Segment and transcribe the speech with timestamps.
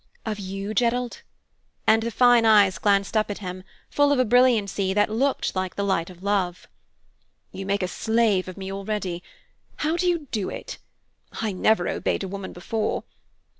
[0.25, 1.21] "Of you, Gerald?"
[1.85, 5.75] And the fine eyes glanced up at him, full of a brilliancy that looked like
[5.75, 6.67] the light of love.
[7.51, 9.21] "You make a slave of me already.
[9.75, 10.79] How do you do it?
[11.33, 13.03] I never obeyed a woman before.